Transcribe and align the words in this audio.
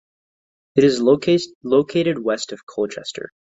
It 0.77 0.83
is 0.83 0.99
located 0.99 2.17
west 2.17 2.53
of 2.53 2.65
Colchester. 2.65 3.31